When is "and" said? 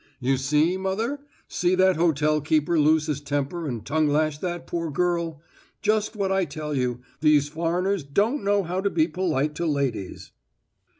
3.67-3.85